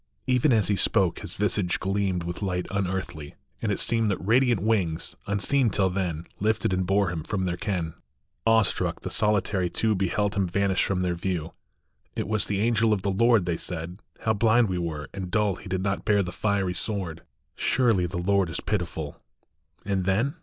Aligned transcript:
Even 0.25 0.51
as 0.51 0.67
he 0.67 0.75
spoke 0.75 1.19
his 1.19 1.35
visage 1.35 1.79
gleamed 1.79 2.23
With 2.23 2.41
light 2.41 2.65
unearthly, 2.71 3.35
and 3.61 3.71
it 3.71 3.79
seemed 3.79 4.09
That 4.09 4.17
radiant 4.17 4.59
wings, 4.59 5.15
unseen 5.27 5.69
till 5.69 5.91
then, 5.91 6.25
Lifted 6.39 6.73
and 6.73 6.87
bore 6.87 7.11
him 7.11 7.21
from 7.23 7.43
their 7.43 7.55
ken. 7.55 7.93
Awe 8.47 8.63
struck 8.63 9.01
the 9.01 9.11
solitary 9.11 9.69
two 9.69 9.93
Beheld 9.93 10.33
him 10.33 10.47
vanish 10.47 10.83
from 10.83 11.01
their 11.01 11.13
view." 11.13 11.53
It 12.17 12.27
was 12.27 12.45
the 12.45 12.61
angel 12.61 12.93
of 12.93 13.03
the 13.03 13.11
Lord," 13.11 13.45
They 13.45 13.57
said." 13.57 14.01
How 14.21 14.33
blind 14.33 14.69
we 14.69 14.79
were 14.79 15.07
and 15.13 15.29
dull 15.29 15.57
He 15.57 15.69
did 15.69 15.83
not 15.83 16.03
bear 16.03 16.23
the 16.23 16.31
fiery 16.31 16.73
sword; 16.73 17.21
Surely 17.55 18.07
the 18.07 18.17
Lord 18.17 18.49
is 18.49 18.59
pitiful." 18.59 19.21
And 19.85 20.05
then 20.05 20.33